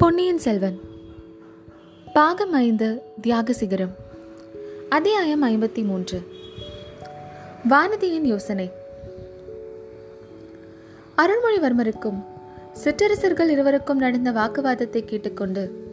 பொன்னியின் 0.00 0.38
செல்வன். 0.38 0.80
பாகம் 2.14 2.52
ஐந்து 2.52 3.02
தியாக 3.20 3.52
சிகரம். 3.52 3.94
அத்தியாயம் 4.88 5.44
ஐம்பத்தி 5.44 5.84
மூன்று 5.84 6.22
வானதியின் 7.70 8.24
யோசனை. 8.24 8.70
அருள்மொழிவர்மருக்கும் 11.16 12.24
சிற்றரசர்கள் 12.72 13.48
இருவருக்கும் 13.48 13.98
நடந்த 13.98 14.32
வாக்குவாதத்தை 14.32 15.04
கேட்டுக்கொண்டு 15.04 15.92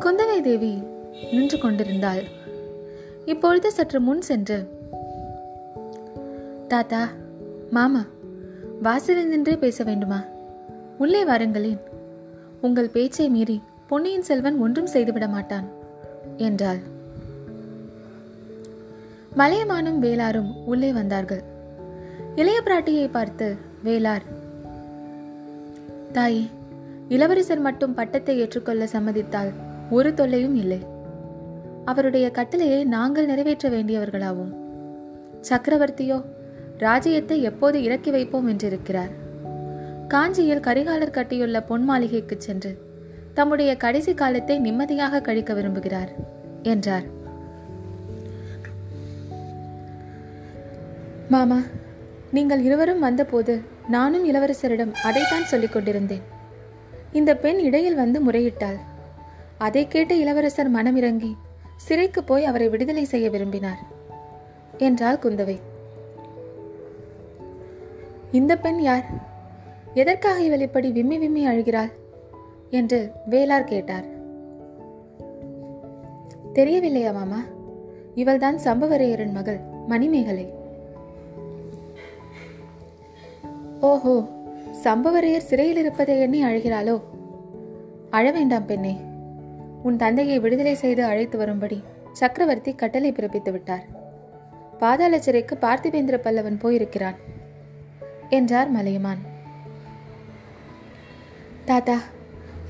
குந்தவை 0.00 0.40
தேவி 0.40 0.82
நின்று 1.32 1.58
கொண்டிருந்தாள். 1.58 2.22
இப்பொழுது 3.24 3.72
சற்று 3.72 4.00
முன் 4.00 4.20
சென்று 4.20 4.68
தாத்தா 6.68 7.08
மாமா 7.70 8.04
வாசலில் 8.82 9.28
நின்றே 9.28 9.56
பேச 9.56 9.84
வேண்டுமா? 9.84 10.24
உள்ளே 10.98 11.24
வாருங்களேன். 11.24 11.91
உங்கள் 12.66 12.90
பேச்சை 12.90 13.28
மீறி 13.28 13.62
பொன்னியின் 13.86 14.22
செல்வன் 14.22 14.58
ஒன்றும் 14.58 14.86
செய்துவிட 14.86 15.28
மாட்டான் 15.28 15.66
என்றாள். 16.36 16.80
மலையமானும் 19.36 19.98
வேளாரும் 19.98 20.50
உள்ளே 20.64 20.92
வந்தார்கள். 20.92 21.42
இளைய 22.36 22.58
பிராட்டியை 22.64 23.06
பார்த்து 23.10 23.46
வேளார் 23.84 24.26
தாயே 26.12 26.44
இளவரசர் 27.08 27.60
மட்டும் 27.60 27.94
பட்டத்தை 27.94 28.34
ஏற்றுக்கொள்ள 28.38 28.84
சம்மதித்தால் 28.86 29.50
ஒரு 29.90 30.14
தொல்லையும் 30.14 30.54
இல்லை. 30.54 30.80
அவருடைய 31.84 32.30
கட்டளையை 32.30 32.84
நாங்கள் 32.84 33.26
நிறைவேற்ற 33.26 33.68
வேண்டியவர்களாவும். 33.70 34.52
சக்கரவர்த்தியோ 35.48 36.20
ராஜ்யத்தை 36.78 37.42
எப்போது 37.42 37.82
இறக்கி 37.82 38.10
வைப்போம் 38.10 38.48
என்றிருக்கிறார். 38.48 39.12
காஞ்சியில் 40.08 40.60
கரிகாலர் 40.60 41.10
கட்டியுள்ள 41.10 41.60
பொன் 41.60 41.84
மாளிகைக்கு 41.84 42.36
சென்று 42.38 42.90
தம்முடைய 43.34 43.76
கடைசி 43.76 44.14
காலத்தை 44.14 44.58
நிம்மதியாக 44.58 45.20
கழிக்க 45.20 45.54
விரும்புகிறார் 45.54 46.10
என்றார். 46.62 47.04
மாமா 51.28 51.60
நீங்கள் 52.30 52.62
இருவரும் 52.62 52.98
வந்தபோது 52.98 53.60
நானும் 53.88 54.34
இளவரசரிடம் 54.34 54.92
அதைத்தான் 54.92 55.44
சொல்லிக் 55.44 55.72
கொண்டிருந்தேன். 55.72 56.22
இந்த 57.12 57.36
பெண் 57.36 57.58
இடையில் 57.58 57.94
வந்து 57.94 58.30
முறையிட்டாள். 58.30 58.78
அதை 59.58 59.88
கேட்டு 59.88 60.18
இளவரசர் 60.18 60.74
மனமிறங்கி 60.74 61.32
சிறைக்கு 61.76 62.24
போய் 62.24 62.44
அவரை 62.44 62.68
விடுதலை 62.68 63.04
செய்ய 63.04 63.30
விரும்பினார் 63.30 63.82
என்றாள் 64.78 65.22
குந்தவை. 65.22 65.60
இந்த 68.32 68.56
பெண் 68.56 68.78
யார்? 68.78 69.30
எதற்காக 69.94 70.40
இவள் 70.40 70.60
இப்படி 70.60 70.90
விம்மி 70.90 71.18
விம்மி 71.18 71.46
அழுகிறாள்? 71.46 71.90
என்று 72.70 73.10
வேளார் 73.30 73.64
கேட்டார். 73.64 74.04
தெரியவில்லையா 76.52 77.12
மாமா? 77.12 77.42
இவள்தான் 78.14 78.56
சம்பவரையரின் 78.56 79.32
மகள் 79.32 79.58
மணிமேகலை. 79.88 80.52
ஓஹோ 83.80 84.28
சம்பவரையர் 84.84 85.48
சிறையில் 85.50 85.76
இருப்பதை 85.76 86.20
எண்ணி 86.20 86.44
அழுகிறாளோ? 86.44 87.00
அழ 88.10 88.30
வேண்டாம் 88.30 88.66
பெண்ணே. 88.66 88.96
உன் 89.82 89.96
தந்தையை 89.96 90.38
விடுதலை 90.38 90.74
செய்து 90.74 91.04
அழைத்து 91.04 91.38
வரும்படி 91.38 91.82
சக்கரவர்த்தி 92.12 92.74
கட்டளை 92.74 93.12
பிறப்பித்து 93.12 93.50
விட்டார். 93.50 93.84
பாதாள 94.78 95.20
சிறைக்கு 95.20 95.58
பார்த்திபேந்திர 95.60 96.18
பல்லவன் 96.22 96.58
போயிருக்கிறான் 96.58 97.14
என்றார் 98.28 98.70
மலையமான். 98.70 99.30
தாத்தா 101.68 101.96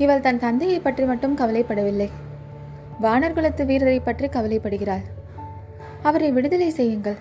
இவள் 0.02 0.24
தன் 0.24 0.40
தந்தையை 0.42 0.78
பற்றி 0.80 1.04
மட்டும் 1.10 1.36
கவலைப்படவில்லை. 1.40 2.08
வானர்குலத்து 3.04 3.62
வீரரை 3.70 3.98
பற்றி 4.00 4.26
கவலைப்படுகிறாள். 4.26 5.04
அவரை 6.08 6.28
விடுதலை 6.36 6.68
செய்யுங்கள். 6.78 7.18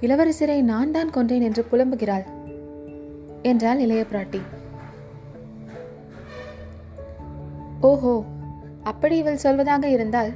இளவரசரை 0.00 0.58
நான் 0.70 0.92
தான் 0.96 1.12
கொன்றேன் 1.16 1.46
என்று 1.48 1.62
புலம்புகிறாள் 1.70 2.24
என்றாள் 3.50 3.82
இளைய 3.84 4.02
பிராட்டி. 4.10 4.40
ஓஹோ 7.90 8.14
அப்படி 8.90 9.16
இவள் 9.22 9.44
சொல்வதாக 9.44 9.84
இருந்தால் 9.96 10.32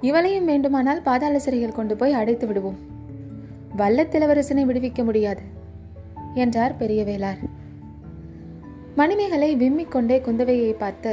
இவளையும் 0.00 0.48
வேண்டுமானால் 0.50 1.04
பாதாள 1.06 1.36
சிறையில் 1.44 1.76
கொண்டு 1.78 1.94
போய் 2.00 2.18
அடைத்து 2.20 2.46
விடுவோம். 2.46 2.78
வல்லத்திலவரசனை 3.80 4.62
விடுவிக்க 4.68 5.02
முடியாது 5.04 5.44
என்றார் 6.44 6.80
பெரிய 6.82 7.02
வேளார் 7.04 7.40
மணிமேகலை 8.98 9.48
விம்மிக் 9.56 9.94
கொண்டே 9.94 10.16
குந்தவையை 10.18 10.70
பார்த்து 10.72 11.12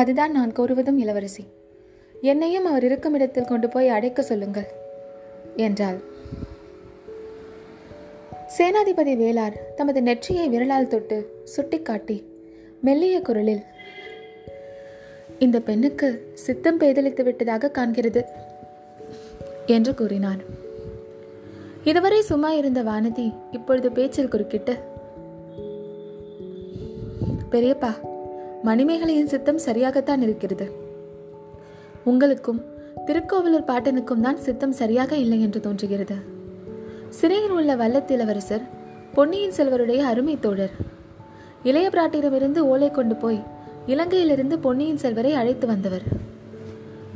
அதுதான் 0.00 0.32
நான் 0.32 0.52
கூறுவதும் 0.52 0.98
இளவரசி. 0.98 1.42
என்னையும் 2.22 2.66
அவர் 2.66 2.84
இருக்கும் 2.84 3.14
இடத்தில் 3.14 3.48
கொண்டு 3.50 3.68
போய் 3.68 3.88
அடைக்க 3.88 4.22
சொல்லுங்கள் 4.22 4.68
என்றாள். 5.56 5.98
சேனாதிபதி 8.56 9.14
வேளார் 9.22 9.56
தமது 9.76 10.02
நெற்றியை 10.02 10.46
விரலால் 10.48 10.88
தொட்டு 10.88 11.18
சுட்டிக்காட்டி 11.44 12.16
மெல்லிய 12.80 13.20
குரலில் 13.20 13.62
இந்த 15.38 15.60
பெண்ணுக்கு 15.60 16.08
சித்தம் 16.34 16.80
பேதலித்து 16.80 17.22
விட்டதாக 17.22 17.72
காண்கிறது 17.78 18.22
என்று 19.66 19.94
கூறினார். 19.94 20.42
இதுவரை 21.84 22.22
சும்மா 22.22 22.52
இருந்த 22.52 22.82
வானதி 22.82 23.28
இப்பொழுது 23.50 23.90
பேச்சில் 23.92 24.32
குறுக்கிட்டு 24.34 24.74
பெரியப்பா 27.54 27.92
மணிமேகலையின் 28.64 29.32
சித்தம் 29.32 29.64
சரியாகத்தான் 29.66 30.20
இருக்கிறது. 30.20 30.66
உங்களுக்கும் 32.04 32.60
திருக்கோவிலூர் 33.06 33.68
பாட்டனுக்கும் 33.70 34.20
தான் 34.20 34.36
சித்தம் 34.36 34.72
சரியாக 34.72 35.16
இல்லை 35.16 35.40
என்று 35.40 35.60
தோன்றுகிறது. 35.60 36.16
சிறையில் 37.08 37.50
உள்ள 37.50 37.76
வல்லத்திலவரசர் 37.76 38.64
பொன்னியின் 39.14 39.56
செல்வருடைய 39.56 40.00
அருமை 40.10 40.38
தோழர். 40.40 40.74
இளைய 41.62 41.88
பிராட்டியிடமிருந்து 41.88 42.58
ஓலை 42.58 42.90
கொண்டு 42.90 43.16
போய் 43.16 43.40
இலங்கையிலிருந்து 43.86 44.56
பொன்னியின் 44.60 44.96
செல்வரை 44.96 45.32
அழைத்து 45.34 45.66
வந்தவர். 45.66 46.02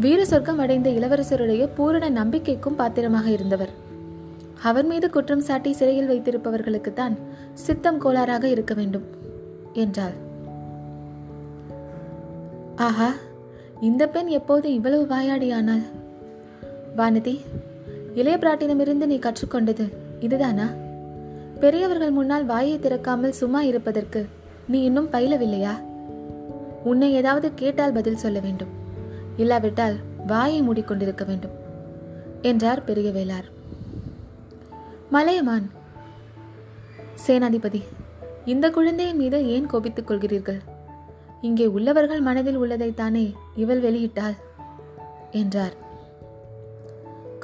வீர 0.01 0.25
சொர்க்கம் 0.25 0.59
அடைந்த 0.59 0.91
இளவரசருடைய 0.91 1.69
பூரண 1.77 2.11
நம்பிக்கைக்கும் 2.11 2.79
பாத்திரமாக 2.83 3.31
இருந்தவர். 3.31 3.73
அவர் 4.63 4.85
மீது 4.85 5.11
குற்றம் 5.11 5.41
சாட்டி 5.41 5.73
சிறையில் 5.73 6.11
வைத்திருப்பவர்களுக்குத்தான் 6.11 7.17
சித்தம் 7.55 8.01
கோளாறாக 8.01 8.45
இருக்க 8.45 8.75
வேண்டும் 8.75 9.07
என்றாள். 9.73 10.17
ஆஹா 12.77 13.13
இந்த 13.81 14.09
பெண் 14.09 14.27
எப்போது 14.27 14.73
இவ்வளவு 14.73 15.07
வாயாடியானாள்? 15.17 15.83
வானதி 16.97 17.41
இளைய 18.15 18.39
பிராட்டினமிருந்து 18.39 19.07
நீ 19.07 19.19
கற்றுக்கொண்டது 19.19 19.93
இதுதானா? 20.21 20.71
பெரியவர்கள் 21.61 22.11
முன்னால் 22.11 22.45
வாயை 22.45 22.79
திறக்காமல் 22.79 23.29
சும்மா 23.29 23.63
இருப்பதற்கு 23.63 24.27
நீ 24.69 24.83
இன்னும் 24.83 25.11
பயிலவில்லையா? 25.11 25.71
உன்னை 26.85 27.13
ஏதாவது 27.13 27.55
கேட்டால் 27.55 27.93
பதில் 27.93 28.17
சொல்ல 28.17 28.39
வேண்டும். 28.39 28.69
இல்லாவிட்டால் 29.37 29.97
வாயை 30.27 30.63
மூடிக்கொண்டிருக்க 30.63 31.27
வேண்டும் 31.27 31.51
என்றார் 32.43 32.85
பெரிய 32.85 33.11
வேளார் 33.11 33.45
மலையமான் 35.11 35.71
சேனாதிபதி 37.27 37.83
இந்த 38.45 38.71
குழந்தையின் 38.71 39.17
மீது 39.17 39.49
ஏன் 39.49 39.67
கோபித்துக் 39.67 40.11
கொள்கிறீர்கள்? 40.11 40.59
இங்கே 41.41 41.67
உள்ளவர்கள் 41.67 42.21
மனதில் 42.21 42.59
உள்ளதைத்தானே 42.59 43.33
இவள் 43.57 43.83
வெளியிட்டாள்? 43.83 44.37
என்றார். 45.31 45.73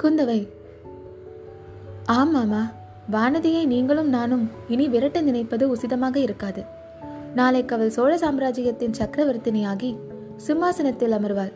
குந்தவை 0.03 0.47
ஆமாமா 2.11 2.71
வானதியை 3.11 3.65
நீங்களும் 3.65 4.09
நானும் 4.09 4.49
இனி 4.67 4.87
விரட்ட 4.87 5.21
நினைப்பது 5.21 5.75
உசிதமாக 5.75 6.15
இருக்காது. 6.15 6.63
நாளைக்கு 7.35 7.75
அவள் 7.75 7.89
சோழ 7.89 8.17
சாம்ராஜ்யத்தின் 8.17 8.91
சக்கரவர்த்தினியாகி 8.91 9.97
சிம்மாசனத்தில் 10.37 11.11
அமர்வாள். 11.11 11.53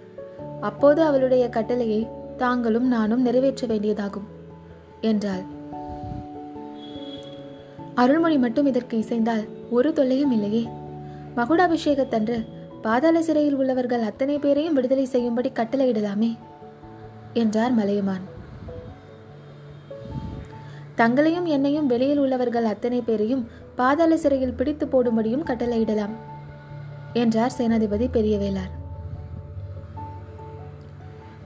அப்போது 0.62 1.02
அவளுடைய 1.02 1.50
கட்டளையை 1.50 2.08
தாங்களும் 2.38 2.88
நானும் 2.88 3.22
நிறைவேற்ற 3.22 3.68
வேண்டியதாகும் 3.68 4.28
என்றாள். 5.02 5.44
அருள்மொழி 7.96 8.38
மட்டும் 8.38 8.66
இதற்கு 8.66 8.98
இசைந்தால் 8.98 9.48
ஒரு 9.70 9.94
தொல்லையும் 9.94 10.32
இல்லையே. 10.32 10.68
மகுடாபிஷேகத்தன்று 11.38 12.38
பாதாள 12.82 13.22
சிறையில் 13.22 13.56
உள்ளவர்கள் 13.56 14.02
அத்தனை 14.02 14.40
பேரையும் 14.40 14.74
விடுதலை 14.74 15.06
செய்யும்படி 15.06 15.52
கட்டளையிடலாமே 15.54 16.38
என்றார் 17.34 17.72
மலையமான். 17.72 18.26
தங்களையும் 20.96 21.46
என்னையும் 21.46 21.88
வெளியில் 21.88 22.18
உள்ளவர்கள் 22.18 22.66
அத்தனை 22.66 23.02
பேரையும் 23.02 23.48
பாதாள 23.76 24.18
சிறையில் 24.18 24.54
பிடித்து 24.54 24.86
போடும்படியும் 24.86 25.48
கட்டளையிடலாம் 25.48 26.16
என்றார் 27.14 27.56
சேனாதிபதி 27.58 28.08
பெரியவேளார். 28.14 28.74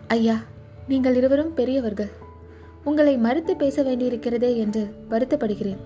ஐயா 0.08 0.38
நீங்கள் 0.88 1.16
இருவரும் 1.16 1.54
பெரியவர்கள். 1.54 2.12
உங்களை 2.84 3.18
மறுத்து 3.18 3.56
பேச 3.56 3.84
வேண்டியிருக்கிறதே 3.84 4.56
என்று 4.56 4.84
வருத்தப்படுகிறேன். 5.10 5.82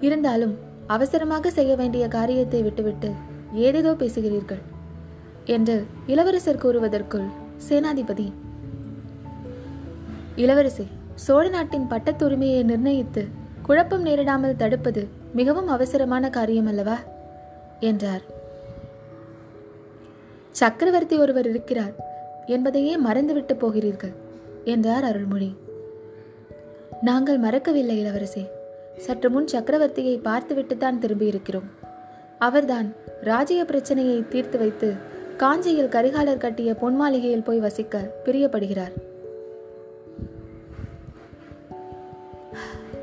இருந்தாலும் 0.00 0.67
அவசரமாக 0.88 1.50
செய்ய 1.50 1.76
வேண்டிய 1.76 2.08
காரியத்தை 2.08 2.62
விட்டுவிட்டு 2.62 3.10
ஏதேதோ 3.52 3.92
பேசுகிறீர்கள் 3.92 4.62
என்று 5.44 5.86
இளவரசர் 6.06 6.62
கூறுவதற்குள் 6.62 7.28
சேனாதிபதி 7.68 8.32
இளவரசி 10.36 10.86
சோழ 11.14 11.48
நாட்டின் 11.48 11.86
பட்டத்துரிமையை 11.90 12.62
நிர்ணயித்து 12.64 13.22
குழப்பம் 13.62 14.04
நேரிடாமல் 14.06 14.56
தடுப்பது 14.56 15.08
மிகவும் 15.32 15.66
அவசரமான 15.66 16.30
காரியம் 16.30 16.66
அல்லவா 16.66 16.98
என்றார். 17.80 18.22
சக்கரவர்த்தி 20.50 21.16
ஒருவர் 21.16 21.46
இருக்கிறார் 21.46 21.94
என்பதையே 22.46 22.96
மறந்துவிட்டு 22.98 23.56
போகிறீர்கள் 23.56 24.14
என்றார் 24.64 25.04
அருள்மொழி. 25.04 25.50
நாங்கள் 27.00 27.38
மறக்கவில்லை 27.38 27.96
இளவரசே. 28.04 28.44
சற்று 29.04 29.28
முன் 29.30 29.50
சக்கரவர்த்தியை 29.52 30.14
பார்த்துவிட்டுத்தான் 30.22 31.00
திரும்பியிருக்கிறோம். 31.02 31.68
அவர்தான் 32.38 32.88
ராஜ்ய 33.22 33.64
பிரச்சனையை 33.64 34.16
தீர்த்து 34.28 34.58
வைத்து 34.58 34.88
காஞ்சியில் 35.36 35.92
கரிகாலர் 35.94 36.42
கட்டிய 36.44 36.74
பொன் 36.74 36.96
மாளிகையில் 36.96 37.46
போய் 37.48 37.64
வசிக்க 37.66 38.00
பிரியப்படுகிறார். 38.24 38.94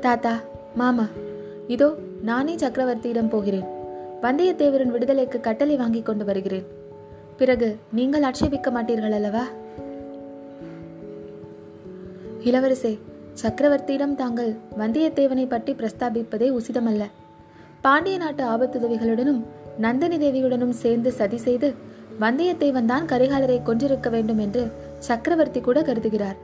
தாத்தா 0.00 0.34
மாமா 0.74 1.06
இதோ 1.74 1.88
நானே 2.22 2.54
சக்கரவர்த்தியிடம் 2.54 3.28
போகிறேன். 3.28 3.66
வந்தியத்தேவரின் 4.22 4.94
விடுதலைக்கு 4.94 5.40
கட்டளை 5.40 5.76
வாங்கி 5.76 6.02
கொண்டு 6.02 6.24
வருகிறேன். 6.24 6.66
பிறகு 7.40 7.68
நீங்கள் 7.92 8.22
ஆட்சேபிக்க 8.22 8.70
மாட்டீர்கள் 8.70 9.16
அல்லவா 9.18 9.44
இளவரசே 12.44 12.92
சக்கரவர்த்தியிடம் 13.40 14.14
தாங்கள் 14.14 14.50
வந்தியத்தேவனை 14.78 15.48
பற்றி 15.48 15.72
பிரஸ்தாபிப்பதே 15.72 16.48
உசிதமல்ல. 16.58 17.04
பாண்டிய 17.80 18.16
நாட்டு 18.18 18.44
ஆபத்துதவிகளுடனும் 18.44 19.40
நந்தினி 19.78 20.16
தேவியுடனும் 20.16 20.74
சேர்ந்து 20.82 21.12
சதி 21.12 21.36
செய்து 21.36 21.74
வந்தியத்தேவன் 22.20 22.84
தான் 22.84 23.06
கரிகாலரை 23.06 23.58
கொன்றிருக்க 23.62 24.10
வேண்டும் 24.10 24.38
என்று 24.38 24.72
சக்கரவர்த்தி 24.98 25.60
கூட 25.60 25.82
கருதுகிறார். 25.82 26.38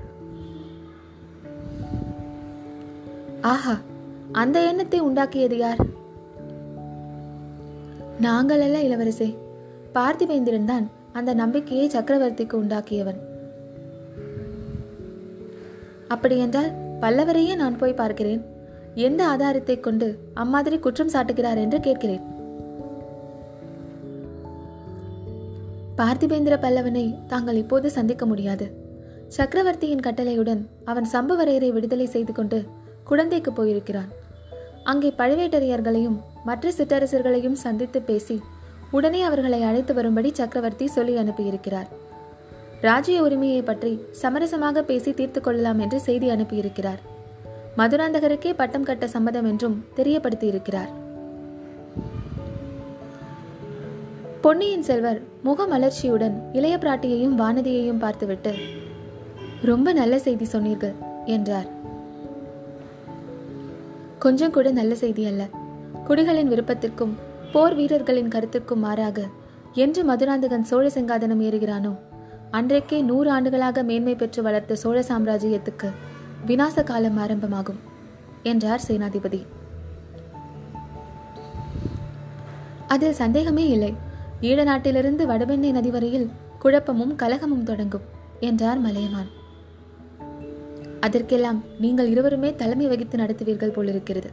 ஆஹா 3.41 3.77
அந்த 4.33 4.59
எண்ணத்தை 4.61 5.01
உண்டாக்கியது 5.03 5.57
யார்? 5.57 5.81
நாங்கள் 8.21 8.61
அல்ல 8.61 8.79
இளவரசே. 8.83 9.37
பார்த்திவேந்திரன் 9.95 10.65
தான் 10.65 10.91
அந்த 11.13 11.35
நம்பிக்கையை 11.35 11.89
சக்கரவர்த்திக்கு 11.89 12.53
உண்டாக்கியவன். 12.53 13.21
அப்படியென்றால் 16.09 16.82
பல்லவரையே 17.03 17.55
நான் 17.63 17.79
போய் 17.81 18.01
பார்க்கிறேன். 18.01 18.43
எந்த 19.07 19.21
ஆதாரத்தை 19.33 19.77
கொண்டு 19.81 20.09
அம்மாதிரி 20.43 20.77
குற்றம் 20.79 21.13
சாட்டுகிறார் 21.15 21.61
என்று 21.65 21.81
கேட்கிறேன். 21.81 22.23
பார்த்திபேந்திர 25.99 26.55
பல்லவனை 26.65 27.05
தாங்கள் 27.33 27.61
இப்போது 27.63 27.91
சந்திக்க 27.91 28.27
முடியாது. 28.27 28.67
சக்கரவர்த்தியின் 29.37 30.05
கட்டளையுடன் 30.07 30.63
அவன் 30.91 31.07
சம்புவரையரை 31.15 31.71
விடுதலை 31.73 32.07
செய்து 32.07 32.33
கொண்டு 32.33 32.59
குழந்தைக்கு 33.11 33.53
போயிருக்கிறான். 33.53 34.11
அங்கே 34.91 35.11
பழுவேட்டரையர்களையும் 35.19 36.19
மற்ற 36.45 36.73
சிற்றரசர்களையும் 36.79 37.61
சந்தித்து 37.65 38.01
பேசி 38.03 38.37
உடனே 38.91 39.21
அவர்களை 39.23 39.61
அழைத்து 39.63 39.93
வரும்படி 39.95 40.31
சக்கரவர்த்தி 40.41 40.87
சொல்லி 40.97 41.15
அனுப்பியிருக்கிறார். 41.17 41.91
ராஜ்ய 42.87 43.23
உரிமையை 43.23 43.63
பற்றி 43.63 43.91
சமரசமாக 44.23 44.83
பேசி 44.83 45.11
தீர்த்து 45.13 45.41
கொள்ளலாம் 45.41 45.79
என்று 45.79 46.01
செய்தி 46.01 46.29
அனுப்பியிருக்கிறார். 46.31 47.01
மதுராந்தகருக்கே 47.79 48.53
பட்டம் 48.53 48.83
கட்ட 48.83 49.07
சம்மதம் 49.07 49.45
என்றும் 49.45 49.77
தெரியப்படுத்தியிருக்கிறார். 49.97 50.91
பொன்னியின் 54.41 54.83
செல்வர் 54.83 55.21
முகமலர்ச்சியுடன் 55.45 56.37
இளைய 56.53 56.77
பிராட்டியையும் 56.77 57.39
வானதியையும் 57.39 58.03
பார்த்துவிட்டு 58.05 58.53
ரொம்ப 59.65 59.93
நல்ல 59.93 60.19
செய்தி 60.19 60.45
சொன்னீர்கள் 60.45 60.97
என்றார். 61.27 61.69
கொஞ்சம் 64.19 64.51
கூட 64.51 64.71
நல்ல 64.71 64.95
செய்தி 64.95 65.25
அல்ல. 65.27 65.43
குடிகளின் 66.09 66.51
விருப்பத்திற்கும் 66.53 67.15
போர் 67.53 67.75
வீரர்களின் 67.75 68.33
கருத்துக்கும் 68.35 68.85
மாறாக 68.87 69.29
என்று 69.75 70.03
மதுராந்தகன் 70.05 70.69
சோழ 70.71 70.87
செங்காதனம் 70.89 71.43
ஏறுகிறானோ 71.43 71.93
அன்றைக்கே 72.53 73.01
நூறு 73.01 73.31
ஆண்டுகளாக 73.31 73.83
மேன்மை 73.83 74.15
பெற்று 74.15 74.43
வளர்த்த 74.43 74.75
சோழ 74.75 75.01
சாம்ராஜ்யத்துக்கு 75.01 75.89
விநாச 76.47 76.85
காலம் 76.85 77.19
ஆரம்பமாகும் 77.19 77.79
என்றார் 78.43 78.81
சேனாதிபதி. 78.89 79.47
அதில் 82.89 83.13
சந்தேகமே 83.13 83.69
இல்லை. 83.69 83.95
ஈழ 84.41 84.63
நாட்டிலிருந்து 84.63 85.27
வடபெண்ணை 85.27 85.71
நதி 85.71 85.91
வரையில் 85.91 86.31
குழப்பமும் 86.59 87.17
கலகமும் 87.17 87.63
தொடங்கும் 87.63 88.01
என்றார் 88.41 88.79
மலையமான். 88.79 89.31
அதற்கெல்லாம் 91.01 91.65
நீங்கள் 91.79 92.09
இருவருமே 92.09 92.55
தலைமை 92.55 92.87
வகித்து 92.87 93.19
நடத்துவீர்கள் 93.19 93.73
போலிருக்கிறது. 93.73 94.31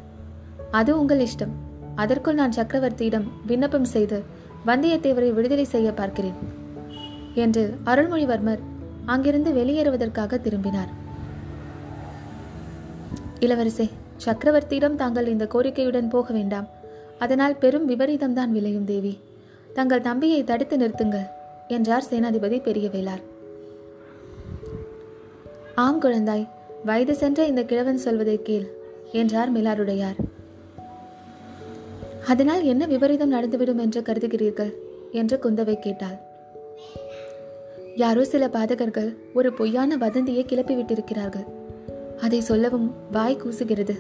அது 0.71 1.00
உங்கள் 1.00 1.19
இஷ்டம். 1.19 1.57
அதற்குள் 1.95 2.33
நான் 2.33 2.54
சக்கரவர்த்தியிடம் 2.56 3.27
விண்ணப்பம் 3.45 3.86
செய்து 3.86 4.24
வந்தியத்தேவரை 4.66 5.33
விடுதலை 5.33 5.63
செய்ய 5.63 5.92
பார்க்கிறேன். 5.92 6.58
என்று 7.34 7.74
அருள்மொழிவர்மர் 7.86 8.60
அங்கிருந்து 9.06 9.52
வெளியேறுவதற்காக 9.52 10.40
திரும்பினார். 10.40 10.90
இளவரசே 13.40 13.90
சக்கரவர்த்தியிடம் 14.26 14.96
தாங்கள் 14.96 15.28
இந்த 15.28 15.48
கோரிக்கையுடன் 15.54 16.10
போக 16.10 16.34
வேண்டாம். 16.34 16.68
அதனால் 17.20 17.56
பெரும் 17.56 17.90
விபரீதம்தான் 17.90 18.50
விளையும் 18.50 18.86
தேவி. 18.86 19.20
தங்கள் 19.74 20.02
தம்பியை 20.02 20.44
தடுத்து 20.44 20.78
நிறுத்துங்கள் 20.78 21.28
என்றார் 21.68 22.08
சேனாதிபதி 22.10 22.62
பெரிய 22.62 22.90
வேளார் 22.90 23.22
ஆம் 25.76 26.02
குழந்தாய் 26.02 26.48
வயது 26.86 27.16
சென்ற 27.16 27.46
இந்த 27.46 27.64
கிழவன் 27.64 27.98
சொல்வதை 27.98 28.42
கேள் 28.42 28.78
என்றார் 29.12 29.54
மிலாருடையார். 29.54 30.16
அதனால் 32.28 32.64
என்ன 32.64 32.86
விபரீதம் 32.86 33.34
நடந்துவிடும் 33.34 33.78
என்று 33.78 34.02
கருதுகிறீர்கள்? 34.02 34.74
என்று 35.12 35.40
குந்தவை 35.44 35.80
கேட்டாள். 35.80 36.29
யாரோ 38.00 38.24
சில 38.24 38.48
பாதகர்கள் 38.48 39.16
ஒரு 39.34 39.54
பொய்யான 39.54 39.98
வதந்தியை 39.98 40.46
கிளப்பிவிட்டிருக்கிறார்கள் 40.46 41.46
அதை 42.22 42.42
சொல்லவும் 42.42 42.94
வாய் 43.12 43.38
கூசுகிறது. 43.38 43.96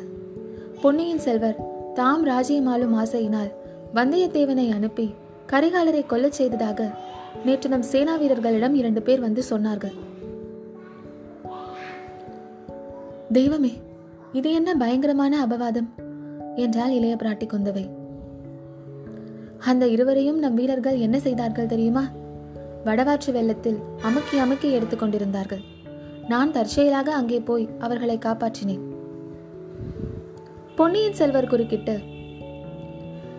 பொன்னியின் 0.81 1.19
செல்வர் 1.19 1.55
தாம் 1.93 2.23
ராஜ்யமாலும் 2.23 2.97
ஆசையினால் 2.99 3.51
வந்தியத்தேவனை 3.95 4.71
அனுப்பி 4.71 5.13
கரிகாலரை 5.47 6.05
கொல்லச் 6.05 6.31
செய்ததாக 6.31 6.91
நேற்று 7.45 7.69
நம் 7.69 7.81
சேனா 7.81 8.15
வீரர்களிடம் 8.15 8.73
இரண்டு 8.73 9.01
பேர் 9.01 9.19
வந்து 9.19 9.43
சொன்னார்கள். 9.49 9.93
தெய்வமே 13.31 13.73
இது 14.31 14.53
என்ன 14.53 14.75
பயங்கரமான 14.75 15.45
அபவாதம்? 15.45 15.89
என்றால் 16.55 16.91
இளைய 16.91 17.15
பிராட்டி 17.15 17.47
குந்தவை. 17.47 17.89
அந்த 19.57 19.87
இருவரையும் 19.87 20.39
நம் 20.39 20.53
வீரர்கள் 20.53 20.97
என்ன 20.97 21.19
செய்தார்கள் 21.19 21.65
தெரியுமா? 21.65 22.09
வடவாற்று 22.85 23.31
வெள்ளத்தில் 23.31 23.79
அமுக்கி 24.01 24.37
அமுக்கி 24.37 24.79
எடுத்துக்கொண்டிருந்தார்கள் 24.79 25.63
நான் 26.27 26.51
தற்செயலாக 26.51 27.13
அங்கே 27.13 27.39
போய் 27.39 27.69
அவர்களை 27.79 28.17
காப்பாற்றினேன். 28.17 28.79
பொன்னியின் 30.75 31.13
செல்வர் 31.13 31.47
குறுக்கிட்டு 31.47 31.99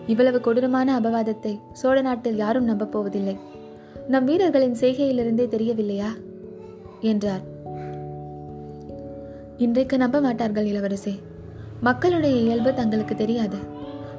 இவ்வளவு 0.07 0.41
கொடூரமான 0.41 0.99
அபவாதத்தை 0.99 1.59
சோழ 1.73 2.01
நாட்டில் 2.01 2.35
யாரும் 2.35 2.63
நம்பப் 2.63 2.91
போவதில்லை. 2.91 3.37
நம் 4.07 4.25
வீரர்களின் 4.25 4.75
செய்கையிலிருந்தே 4.79 5.47
தெரியவில்லையா? 5.47 6.09
என்றார். 7.01 7.41
இன்றைக்கு 9.57 9.97
நம்ப 9.97 10.21
மாட்டார்கள் 10.21 10.65
இளவரசே. 10.65 11.19
மக்களுடைய 11.81 12.35
இயல்பு 12.35 12.73
தங்களுக்கு 12.73 13.15
தெரியாது. 13.15 13.57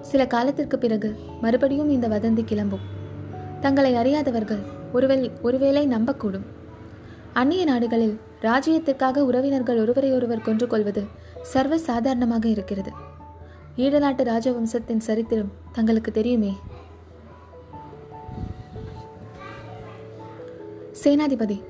சில 0.00 0.26
காலத்திற்கு 0.26 0.78
பிறகு 0.78 1.14
மறுபடியும் 1.40 1.90
இந்த 1.90 2.08
வதந்தி 2.08 2.44
கிளம்பும். 2.44 3.00
தங்களை 3.60 3.94
அறியாதவர்கள் 3.94 4.80
ஒருவேளை 4.92 5.30
ஒருவேளை 5.42 5.88
நம்பக்கூடும். 5.88 6.44
அந்நிய 7.32 7.64
நாடுகளில் 7.64 8.20
ராஜ்யத்திற்காக 8.42 9.18
உறவினர்கள் 9.18 9.78
ஒருவரையொருவர் 9.78 10.42
கொன்று 10.42 10.66
கொள்வது 10.66 11.04
சர்வ 11.42 11.78
சாதாரணமாக 11.78 12.48
இருக்கிறது. 12.48 12.90
ஈழநாட்டு 13.76 14.22
ராஜவம்சத்தின் 14.22 14.98
சரித்திரம் 14.98 15.52
தங்களுக்கு 15.72 16.12
தெரியுமே? 16.12 16.52
சேனாதிபதி 21.04 21.62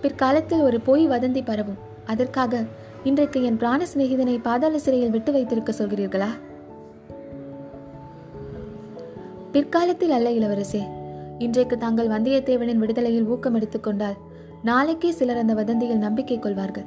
பிற்காலத்தில் 0.00 0.60
ஒரு 0.60 0.80
பொய் 0.80 1.08
வதந்தி 1.08 1.44
பரவும். 1.44 1.78
அதற்காக 2.06 2.64
இன்றைக்கு 3.04 3.42
என் 3.42 3.56
பிராண 3.56 3.86
சிநேகிதனை 3.94 4.38
பாதாள 4.42 4.78
சிறையில் 4.78 5.10
விட்டு 5.10 5.32
வைத்திருக்க 5.32 5.72
சொல்கிறீர்களா? 5.72 6.28
பிற்காலத்தில் 9.52 10.10
அல்ல 10.10 10.30
இளவரசே 10.30 10.98
இன்றைக்கு 11.40 11.78
தாங்கள் 11.78 12.08
வந்தியத்தேவனின் 12.08 12.76
விடுதலையில் 12.76 13.24
ஊக்கம் 13.24 13.54
எடுத்துக்கொண்டால் 13.54 14.16
நாளைக்கே 14.62 15.10
சிலர் 15.10 15.36
அந்த 15.36 15.54
வதந்தியில் 15.54 15.96
நம்பிக்கை 15.96 16.38
கொள்வார்கள். 16.38 16.84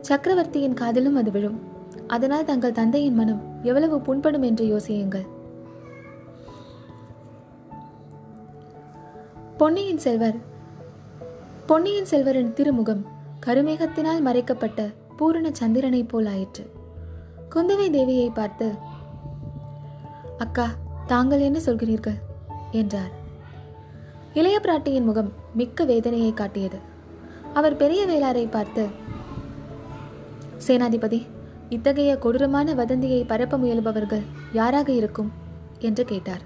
சக்கரவர்த்தியின் 0.00 0.74
காதிலும் 0.74 1.16
அது 1.16 1.30
விழும். 1.30 1.60
அதனால் 2.06 2.44
தங்கள் 2.44 2.72
தந்தையின் 2.72 3.14
மனம் 3.14 3.40
எவ்வளவு 3.62 4.00
புண்படும் 4.00 4.42
என்று 4.42 4.64
யோசியுங்கள். 4.64 5.26
பொன்னியின் 9.56 9.98
செல்வர் 9.98 10.38
பொன்னியின் 11.66 12.10
செல்வரின் 12.10 12.52
திருமுகம் 12.52 13.06
கருமேகத்தினால் 13.46 14.20
மறைக்கப்பட்ட 14.20 14.88
பூரண 15.16 15.48
சந்திரனைப் 15.52 16.08
போல் 16.08 16.26
ஆயிற்று. 16.26 16.70
குந்தவை 17.50 17.88
தேவியை 17.90 18.30
பார்த்து 18.34 18.72
அக்கா 20.38 20.68
தாங்கள் 21.06 21.40
என்ன 21.40 21.58
சொல்கிறீர்கள்? 21.66 22.20
என்றார். 22.70 23.20
இளைய 24.34 24.60
பிராட்டியின் 24.62 25.04
முகம் 25.04 25.32
மிக்க 25.54 25.84
வேதனையை 25.84 26.34
காட்டியது. 26.34 26.78
அவர் 27.54 27.76
பெரிய 27.76 28.06
வேளாரை 28.06 28.50
பார்த்து 28.50 28.86
சேனாதிபதி 30.66 31.26
இத்தகைய 31.68 32.16
கொடூரமான 32.16 32.74
வதந்தியை 32.74 33.24
பரப்ப 33.24 33.58
முயல்பவர்கள் 33.58 34.22
யாராக 34.52 34.92
இருக்கும்? 34.92 35.32
என்று 35.78 36.04
கேட்டார். 36.04 36.40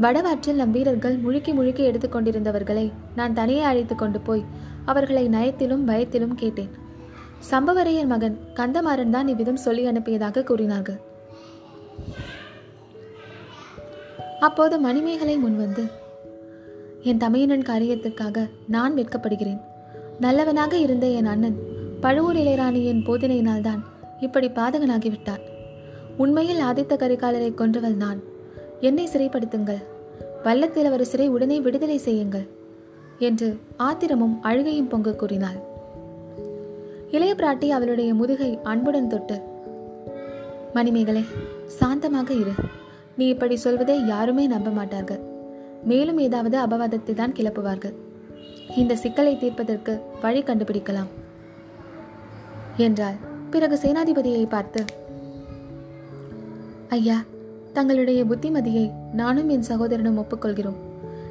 வடவாற்றில் 0.00 0.52
நம் 0.52 0.70
வீரர்கள் 0.70 1.20
முழுக்கி 1.20 1.54
முழுக்கி 1.54 1.92
எடுத்துக்கொண்டிருந்தவர்களை 1.92 2.92
நான் 3.16 3.34
தனியே 3.34 3.62
அழைத்துக் 3.62 3.98
கொண்டு 3.98 4.20
போய் 4.20 4.44
அவர்களை 4.84 5.28
நயத்திலும் 5.28 5.86
பயத்திலும் 5.86 6.34
கேட்டேன். 6.34 6.70
சம்பவரையர் 7.50 8.06
மகன் 8.06 8.38
கந்தமாறன் 8.54 9.10
தான் 9.10 9.28
இவ்விதம் 9.28 9.56
சொல்லி 9.56 9.86
அனுப்பியதாக 9.86 10.42
கூறினார்கள். 10.42 11.00
அப்போது 14.40 14.78
மணிமேகலை 14.78 15.38
முன்வந்து 15.38 15.90
என் 17.02 17.16
தமையனின் 17.16 17.68
காரியத்திற்காக 17.68 18.48
நான் 18.68 18.96
வெட்கப்படுகிறேன். 18.96 19.60
நல்லவனாக 20.20 20.76
இருந்த 20.76 21.06
என் 21.06 21.26
அண்ணன் 21.26 21.56
பழுவூர் 22.00 22.36
இளையராணியின் 22.36 23.04
போதனையினால்தான் 23.04 23.80
இப்படி 24.20 24.48
பாதகனாகிவிட்டான் 24.48 25.40
உண்மையில் 26.16 26.60
ஆதித்த 26.60 26.94
கரிகாலரை 26.96 27.54
கொன்றவள் 27.54 27.96
நான். 27.96 28.20
என்னை 28.80 29.08
சிறைப்படுத்துங்கள். 29.12 29.82
வல்லத்திலவரசரை 30.44 31.26
உடனே 31.26 31.60
விடுதலை 31.60 31.98
செய்யுங்கள் 31.98 32.46
என்று 33.18 33.58
ஆத்திரமும் 33.76 34.38
அழுகையும் 34.42 34.88
பொங்க 34.88 35.12
கூறினாள். 35.12 35.58
இளைய 37.10 37.34
பிராட்டி 37.34 37.68
அவளுடைய 37.68 38.14
முதுகை 38.14 38.58
அன்புடன் 38.62 39.08
தொட்டு 39.08 39.40
மணிமேகலை 40.74 41.24
சாந்தமாக 41.80 42.30
இரு. 42.30 42.52
நீ 43.20 43.26
இப்படி 43.28 43.56
சொல்வதை 43.56 44.06
யாருமே 44.06 44.46
நம்ப 44.46 44.68
மாட்டார்கள். 44.70 45.22
மேலும் 45.84 46.18
ஏதாவது 46.18 46.56
அபவாதத்தை 46.58 47.12
தான் 47.14 47.34
கிளப்புவார்கள். 47.38 47.94
இந்த 48.76 48.96
சிக்கலை 48.96 49.32
தீர்ப்பதற்கு 49.38 49.92
வழி 50.22 50.40
கண்டுபிடிக்கலாம். 50.42 51.10
என்றால் 52.76 53.18
பிறகு 53.50 53.76
சேனாதிபதியை 53.82 54.44
பார்த்து 54.48 54.82
ஐயா 56.88 57.18
தங்களுடைய 57.72 58.20
புத்திமதியை 58.24 58.86
நானும் 59.12 59.48
என் 59.48 59.68
சகோதரனும் 59.70 60.18
ஒப்புக்கொள்கிறோம். 60.18 60.78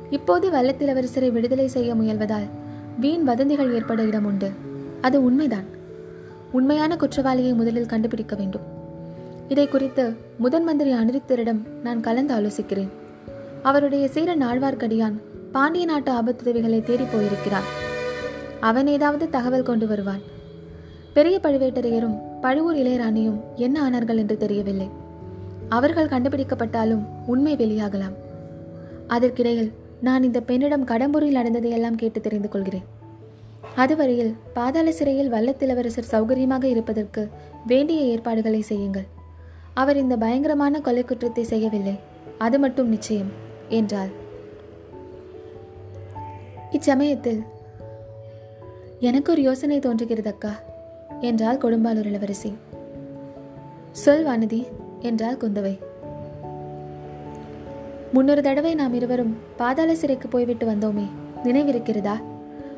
இப்போது 0.09 0.45
வல்லத்திலவரசரை 0.51 1.29
விடுதலை 1.31 1.67
செய்ய 1.67 1.95
முயல்வதால் 1.95 2.47
வீண் 2.99 3.23
வதந்திகள் 3.23 3.73
ஏற்பட 3.77 4.03
இடம் 4.03 4.25
உண்டு. 4.25 4.49
அது 5.01 5.17
உண்மைதான். 5.23 5.67
உண்மையான 6.51 6.95
குற்றவாளியை 6.95 7.53
முதலில் 7.53 7.91
கண்டுபிடிக்க 7.93 8.35
வேண்டும். 8.35 8.67
இதை 9.49 9.67
குறித்து 9.67 10.15
முதன் 10.37 10.63
மந்திரி 10.63 10.93
அனிருத்தரிடம் 10.93 11.61
நான் 11.83 12.01
கலந்து 12.01 12.35
ஆலோசிக்கிறேன். 12.35 12.89
அவருடைய 13.63 14.07
சீரன் 14.07 14.41
ஆழ்வார்க்கடியான் 14.41 15.13
பாண்டிய 15.51 15.85
நாட்டு 15.85 16.11
ஆபத்துதவிகளை 16.11 16.83
தேடி 16.83 17.03
போயிருக்கிறான். 17.03 17.63
அவன் 18.59 18.87
ஏதாவது 18.87 19.29
தகவல் 19.29 19.63
கொண்டு 19.63 19.87
வருவான். 19.87 20.19
பெரிய 21.13 21.39
பழுவேட்டரையரும் 21.43 22.17
பழுவூர் 22.41 22.75
இளையராணியும் 22.75 23.39
என்ன 23.55 23.89
ஆனார்கள் 23.89 24.17
என்று 24.17 24.37
தெரியவில்லை. 24.37 24.89
அவர்கள் 25.69 26.07
கண்டுபிடிக்கப்பட்டாலும் 26.07 27.05
உண்மை 27.25 27.55
வெளியாகலாம். 27.55 28.15
அதற்கிடையில் 29.07 29.71
நான் 30.01 30.23
இந்த 30.23 30.41
பெண்ணிடம் 30.41 30.85
கடம்பூரில் 30.85 31.37
நடந்ததையெல்லாம் 31.37 31.95
கேட்டு 31.95 32.21
தெரிந்து 32.21 32.49
கொள்கிறேன். 32.49 32.83
அதுவரையில் 33.75 34.35
பாதாள 34.53 34.91
சிறையில் 34.91 35.31
வல்லத்திலவரசர் 35.31 36.11
சௌகரியமாக 36.11 36.63
இருப்பதற்கு 36.63 37.29
வேண்டிய 37.67 38.01
ஏற்பாடுகளை 38.01 38.61
செய்யுங்கள். 38.61 39.17
அவர் 39.81 39.97
இந்த 39.97 40.15
பயங்கரமான 40.17 40.81
கொலை 40.81 41.03
குற்றத்தை 41.03 41.43
செய்யவில்லை. 41.43 41.93
அது 42.37 42.57
மட்டும் 42.59 42.89
நிச்சயம் 42.89 43.29
என்றாள். 43.69 44.11
இச்சமயத்தில் 46.71 47.41
எனக்கு 48.99 49.29
ஒரு 49.31 49.41
யோசனை 49.41 49.77
தோன்றுகிறது 49.79 50.29
அக்கா 50.29 50.53
என்றாள் 51.21 51.61
கொடும்பாலூர் 51.63 52.09
இளவரசி. 52.11 52.51
சொல் 53.91 54.25
வானதி 54.25 54.61
என்றாள் 54.99 55.39
குந்தவை. 55.43 55.73
முன்னொரு 58.13 58.41
தடவை 58.41 58.73
நாம் 58.75 58.93
இருவரும் 58.93 59.33
பாதாள 59.57 59.95
சிறைக்கு 59.95 60.27
போய்விட்டு 60.27 60.67
வந்தோமே 60.67 61.07
நினைவிருக்கிறதா? 61.43 62.15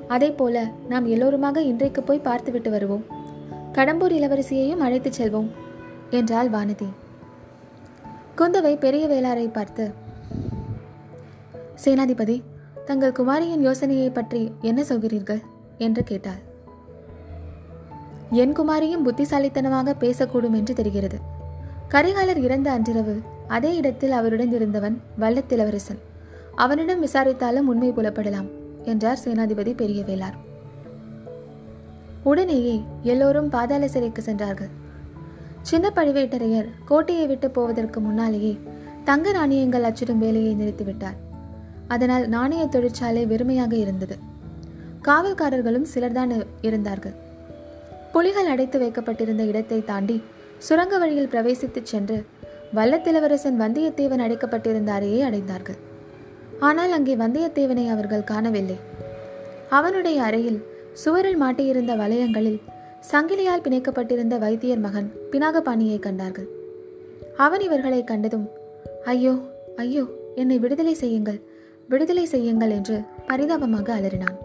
அதே 0.08 0.30
போல 0.32 0.64
நாம் 0.90 1.06
எல்லோருமாக 1.06 1.62
இன்றைக்கு 1.62 2.04
போய் 2.04 2.26
பார்த்துவிட்டு 2.30 2.70
வருவோம். 2.70 3.06
கடம்பூர் 3.74 4.16
இளவரசியையும் 4.20 4.86
அழைத்துச் 4.88 5.20
செல்வோம். 5.22 5.50
என்றாள் 6.12 6.50
வானதி. 6.50 6.88
குந்தவை 8.38 8.74
பெரிய 8.78 9.04
வேளாரை 9.08 9.46
பார்த்து 9.54 9.84
சேனாதிபதி 11.84 12.36
தங்கள் 12.86 13.18
குமாரியின் 13.20 13.62
யோசனையை 13.62 14.10
பற்றி 14.10 14.42
என்ன 14.62 14.82
சொல்கிறீர்கள்? 14.82 15.42
என்று 15.78 16.04
கேட்டாள். 16.04 16.42
என் 18.32 18.56
குமாரியும் 18.58 19.06
புத்திசாலித்தனமாக 19.08 19.96
பேசக்கூடும் 20.00 20.58
என்று 20.60 20.74
தெரிகிறது. 20.74 21.18
கரிகாலர் 21.88 22.42
இறந்த 22.42 22.68
அன்றிரவு 22.72 23.16
அதே 23.48 23.72
இடத்தில் 23.76 24.12
அவருடன் 24.12 24.54
இருந்தவன் 24.54 24.96
வல்லத்திலவரசன் 25.20 26.02
அவனிடம் 26.56 27.04
விசாரித்தாலும் 27.06 27.70
உண்மை 27.72 27.90
புலப்படலாம் 27.92 28.50
என்றார் 28.84 29.24
சேனாதிபதி 29.26 29.74
பெரிய 29.76 30.02
வேளார். 30.04 30.38
உடனேயே 32.24 32.76
எல்லோரும் 33.04 33.50
பாதாள 33.50 33.88
சிறைக்கு 33.88 34.22
சென்றார்கள். 34.22 34.72
சின்ன 35.62 35.92
பழுவேட்டரையர் 35.96 36.70
கோட்டையை 36.86 37.28
விட்டு 37.28 37.52
போவதற்கு 37.52 38.00
முன்னாலேயே 38.00 38.60
தங்க 39.04 39.32
நாணயங்கள் 39.32 39.84
அச்சிடும் 39.84 40.18
வேலையை 40.18 40.54
நிறுத்திவிட்டார் 40.56 41.18
அதனால் 41.88 42.28
நாணய 42.28 42.66
தொழிற்சாலை 42.66 43.26
வெறுமையாக 43.26 43.74
இருந்தது. 43.76 44.16
காவல்காரர்களும் 45.04 45.88
சிலர்தான் 45.94 46.46
இருந்தார்கள். 46.62 47.16
புலிகள் 48.12 48.46
அடைத்து 48.46 48.80
வைக்கப்பட்டிருந்த 48.80 49.44
இடத்தை 49.44 49.84
தாண்டி 49.84 50.24
சுரங்க 50.58 50.98
வழியில் 50.98 51.28
பிரவேசித்துச் 51.28 51.92
சென்று 51.92 52.26
வல்லத்திலவரசன் 52.76 53.58
வந்தியத்தேவன் 53.60 54.24
அடைக்கப்பட்டிருந்த 54.26 54.88
அறையை 54.88 55.22
அடைந்தார்கள். 55.30 55.80
ஆனால் 56.60 56.92
அங்கே 56.92 57.16
வந்தியத்தேவனை 57.16 57.90
அவர்கள் 57.90 58.24
காணவில்லை. 58.24 58.78
அவனுடைய 59.70 60.24
அறையில் 60.24 60.66
சுவரில் 60.94 61.42
மாட்டியிருந்த 61.42 61.96
வளையங்களில் 61.96 62.62
சங்கிலியால் 63.10 63.64
பிணைக்கப்பட்டிருந்த 63.66 64.36
வைத்தியர் 64.40 64.80
மகன் 64.80 65.08
பினாகபாணியை 65.32 66.00
கண்டார்கள். 66.00 66.48
அவன் 67.38 67.60
இவர்களை 67.60 68.04
கண்டதும் 68.04 68.50
ஐயோ 69.06 69.34
ஐயோ 69.76 70.04
என்னை 70.36 70.60
விடுதலை 70.60 70.94
செய்யுங்கள் 70.94 71.40
விடுதலை 71.90 72.26
செய்யுங்கள் 72.26 72.70
என்று 72.70 73.02
பரிதாபமாக 73.28 73.94
அலறினான். 74.00 74.38